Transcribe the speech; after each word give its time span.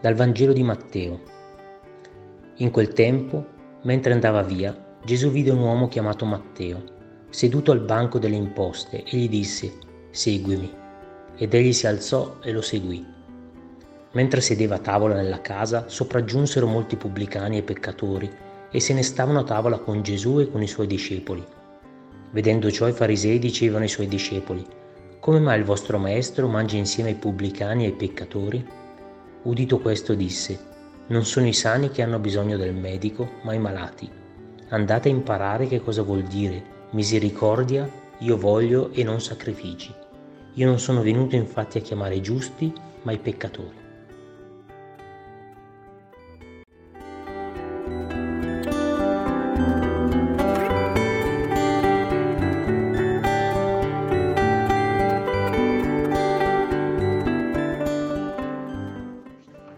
Dal 0.00 0.14
Vangelo 0.14 0.52
di 0.52 0.62
Matteo. 0.62 1.20
In 2.58 2.70
quel 2.70 2.90
tempo, 2.90 3.44
mentre 3.82 4.12
andava 4.12 4.42
via, 4.42 4.96
Gesù 5.04 5.28
vide 5.28 5.50
un 5.50 5.58
uomo 5.58 5.88
chiamato 5.88 6.24
Matteo, 6.24 6.84
seduto 7.30 7.72
al 7.72 7.80
banco 7.80 8.20
delle 8.20 8.36
imposte, 8.36 9.02
e 9.02 9.16
gli 9.16 9.28
disse, 9.28 9.72
Seguimi. 10.10 10.72
Ed 11.36 11.52
egli 11.52 11.72
si 11.72 11.88
alzò 11.88 12.36
e 12.44 12.52
lo 12.52 12.60
seguì. 12.60 13.04
Mentre 14.12 14.40
sedeva 14.40 14.76
a 14.76 14.78
tavola 14.78 15.16
nella 15.16 15.40
casa, 15.40 15.88
sopraggiunsero 15.88 16.68
molti 16.68 16.94
pubblicani 16.94 17.58
e 17.58 17.64
peccatori, 17.64 18.30
e 18.70 18.78
se 18.78 18.94
ne 18.94 19.02
stavano 19.02 19.40
a 19.40 19.44
tavola 19.44 19.78
con 19.78 20.02
Gesù 20.02 20.38
e 20.38 20.48
con 20.48 20.62
i 20.62 20.68
suoi 20.68 20.86
discepoli. 20.86 21.44
Vedendo 22.30 22.70
ciò 22.70 22.86
i 22.86 22.92
farisei 22.92 23.40
dicevano 23.40 23.82
ai 23.82 23.90
suoi 23.90 24.06
discepoli, 24.06 24.64
come 25.18 25.40
mai 25.40 25.58
il 25.58 25.64
vostro 25.64 25.98
maestro 25.98 26.46
mangia 26.46 26.76
insieme 26.76 27.10
ai 27.10 27.16
pubblicani 27.16 27.82
e 27.82 27.86
ai 27.86 27.94
peccatori? 27.94 28.86
Udito 29.42 29.78
questo 29.78 30.14
disse, 30.14 30.58
non 31.08 31.24
sono 31.24 31.46
i 31.46 31.52
sani 31.52 31.90
che 31.90 32.02
hanno 32.02 32.18
bisogno 32.18 32.56
del 32.56 32.74
medico, 32.74 33.30
ma 33.42 33.54
i 33.54 33.58
malati. 33.58 34.10
Andate 34.70 35.08
a 35.08 35.12
imparare 35.12 35.66
che 35.66 35.80
cosa 35.80 36.02
vuol 36.02 36.22
dire 36.24 36.76
misericordia, 36.90 37.88
io 38.18 38.36
voglio 38.36 38.90
e 38.92 39.04
non 39.04 39.20
sacrifici. 39.20 39.94
Io 40.54 40.66
non 40.66 40.78
sono 40.78 41.02
venuto 41.02 41.36
infatti 41.36 41.78
a 41.78 41.80
chiamare 41.80 42.16
i 42.16 42.22
giusti, 42.22 42.72
ma 43.02 43.12
i 43.12 43.18
peccatori. 43.18 43.87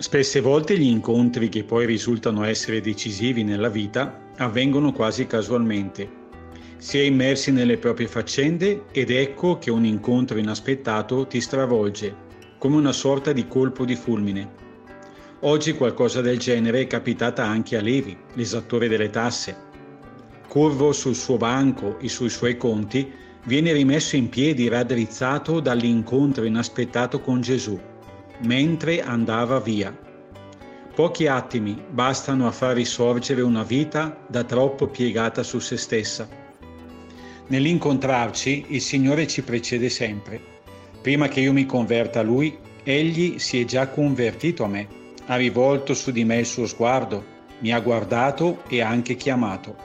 Spesse 0.00 0.40
volte 0.40 0.78
gli 0.78 0.86
incontri 0.86 1.48
che 1.48 1.64
poi 1.64 1.84
risultano 1.84 2.44
essere 2.44 2.80
decisivi 2.80 3.42
nella 3.42 3.68
vita 3.68 4.30
avvengono 4.36 4.92
quasi 4.92 5.26
casualmente. 5.26 6.08
Si 6.76 6.98
è 6.98 7.02
immersi 7.02 7.50
nelle 7.50 7.78
proprie 7.78 8.06
faccende 8.06 8.84
ed 8.92 9.10
ecco 9.10 9.58
che 9.58 9.72
un 9.72 9.84
incontro 9.84 10.38
inaspettato 10.38 11.26
ti 11.26 11.40
stravolge, 11.40 12.14
come 12.58 12.76
una 12.76 12.92
sorta 12.92 13.32
di 13.32 13.48
colpo 13.48 13.84
di 13.84 13.96
fulmine. 13.96 14.48
Oggi 15.40 15.72
qualcosa 15.72 16.20
del 16.20 16.38
genere 16.38 16.82
è 16.82 16.86
capitata 16.86 17.44
anche 17.44 17.76
a 17.76 17.82
Levi, 17.82 18.16
l'esattore 18.34 18.86
delle 18.86 19.10
tasse. 19.10 19.56
Curvo 20.46 20.92
sul 20.92 21.16
suo 21.16 21.38
banco 21.38 21.98
e 21.98 22.08
sui 22.08 22.28
suoi 22.28 22.56
conti, 22.56 23.10
viene 23.46 23.72
rimesso 23.72 24.14
in 24.14 24.28
piedi 24.28 24.68
raddrizzato 24.68 25.58
dall'incontro 25.58 26.44
inaspettato 26.44 27.20
con 27.20 27.40
Gesù 27.40 27.96
mentre 28.40 29.02
andava 29.02 29.58
via. 29.60 29.96
Pochi 30.94 31.26
attimi 31.26 31.80
bastano 31.90 32.46
a 32.46 32.50
far 32.50 32.74
risorgere 32.74 33.42
una 33.42 33.62
vita 33.62 34.24
da 34.26 34.44
troppo 34.44 34.88
piegata 34.88 35.42
su 35.42 35.58
se 35.58 35.76
stessa. 35.76 36.28
Nell'incontrarci 37.46 38.66
il 38.68 38.80
Signore 38.80 39.26
ci 39.26 39.42
precede 39.42 39.88
sempre. 39.88 40.40
Prima 41.00 41.28
che 41.28 41.40
io 41.40 41.52
mi 41.52 41.66
converta 41.66 42.20
a 42.20 42.24
Lui, 42.24 42.56
Egli 42.82 43.38
si 43.38 43.60
è 43.60 43.64
già 43.64 43.88
convertito 43.88 44.64
a 44.64 44.68
me, 44.68 44.88
ha 45.26 45.36
rivolto 45.36 45.94
su 45.94 46.10
di 46.10 46.24
me 46.24 46.38
il 46.38 46.46
suo 46.46 46.66
sguardo, 46.66 47.24
mi 47.60 47.72
ha 47.72 47.80
guardato 47.80 48.62
e 48.68 48.80
anche 48.80 49.14
chiamato. 49.14 49.76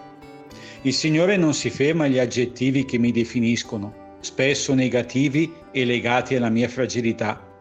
Il 0.81 0.93
Signore 0.93 1.37
non 1.37 1.53
si 1.53 1.69
ferma 1.69 2.05
agli 2.05 2.19
aggettivi 2.19 2.85
che 2.85 2.97
mi 2.97 3.11
definiscono, 3.11 4.17
spesso 4.19 4.73
negativi 4.73 5.53
e 5.71 5.85
legati 5.85 6.35
alla 6.35 6.49
mia 6.49 6.67
fragilità 6.67 7.51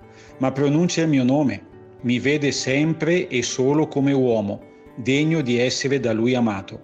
ma 0.42 0.50
pronuncia 0.50 1.02
il 1.02 1.08
mio 1.08 1.22
nome, 1.22 1.62
mi 2.00 2.18
vede 2.18 2.50
sempre 2.50 3.28
e 3.28 3.44
solo 3.44 3.86
come 3.86 4.10
uomo, 4.10 4.60
degno 4.96 5.40
di 5.40 5.56
essere 5.56 6.00
da 6.00 6.12
lui 6.12 6.34
amato. 6.34 6.82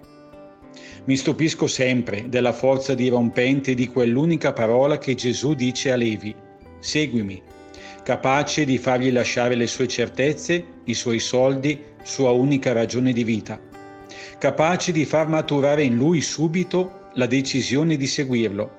Mi 1.06 1.16
stupisco 1.16 1.66
sempre 1.66 2.28
della 2.28 2.52
forza 2.52 2.94
dirompente 2.94 3.74
di 3.74 3.88
quell'unica 3.88 4.52
parola 4.52 4.98
che 4.98 5.16
Gesù 5.16 5.54
dice 5.54 5.90
a 5.90 5.96
Levi, 5.96 6.32
seguimi, 6.78 7.42
capace 8.04 8.64
di 8.64 8.78
fargli 8.78 9.10
lasciare 9.10 9.56
le 9.56 9.66
sue 9.66 9.88
certezze, 9.88 10.64
i 10.84 10.94
suoi 10.94 11.18
soldi, 11.18 11.82
sua 12.04 12.30
unica 12.30 12.70
ragione 12.72 13.12
di 13.12 13.24
vita, 13.24 13.60
capace 14.38 14.92
di 14.92 15.04
far 15.04 15.26
maturare 15.26 15.82
in 15.82 15.96
lui 15.96 16.20
subito 16.20 17.08
la 17.14 17.26
decisione 17.26 17.96
di 17.96 18.06
seguirlo. 18.06 18.70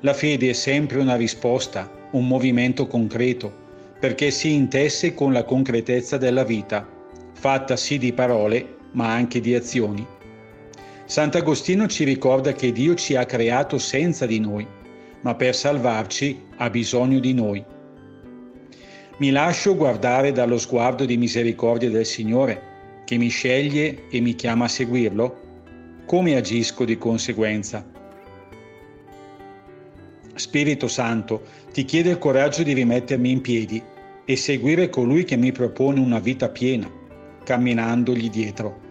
La 0.00 0.14
fede 0.14 0.50
è 0.50 0.52
sempre 0.52 0.98
una 0.98 1.14
risposta, 1.14 2.08
un 2.10 2.26
movimento 2.26 2.88
concreto, 2.88 3.68
perché 4.00 4.30
si 4.30 4.54
intesse 4.54 5.12
con 5.14 5.32
la 5.32 5.44
concretezza 5.44 6.16
della 6.16 6.42
vita, 6.42 6.88
fatta 7.34 7.76
sì 7.76 7.98
di 7.98 8.12
parole, 8.14 8.76
ma 8.92 9.12
anche 9.12 9.40
di 9.40 9.54
azioni. 9.54 10.04
Sant'Agostino 11.04 11.86
ci 11.86 12.04
ricorda 12.04 12.52
che 12.52 12.72
Dio 12.72 12.94
ci 12.94 13.14
ha 13.14 13.26
creato 13.26 13.78
senza 13.78 14.24
di 14.24 14.40
noi, 14.40 14.66
ma 15.20 15.34
per 15.34 15.54
salvarci 15.54 16.40
ha 16.56 16.70
bisogno 16.70 17.18
di 17.18 17.34
noi. 17.34 17.62
Mi 19.18 19.30
lascio 19.30 19.76
guardare 19.76 20.32
dallo 20.32 20.56
sguardo 20.56 21.04
di 21.04 21.18
misericordia 21.18 21.90
del 21.90 22.06
Signore, 22.06 22.68
che 23.04 23.18
mi 23.18 23.28
sceglie 23.28 24.08
e 24.08 24.20
mi 24.20 24.34
chiama 24.34 24.64
a 24.64 24.68
seguirlo? 24.68 25.48
Come 26.06 26.36
agisco 26.36 26.86
di 26.86 26.96
conseguenza? 26.96 27.99
Spirito 30.34 30.88
Santo, 30.88 31.42
ti 31.72 31.84
chiedo 31.84 32.10
il 32.10 32.18
coraggio 32.18 32.62
di 32.62 32.72
rimettermi 32.72 33.30
in 33.30 33.40
piedi 33.40 33.82
e 34.24 34.36
seguire 34.36 34.88
colui 34.88 35.24
che 35.24 35.36
mi 35.36 35.52
propone 35.52 36.00
una 36.00 36.18
vita 36.18 36.48
piena, 36.48 36.90
camminandogli 37.44 38.30
dietro. 38.30 38.89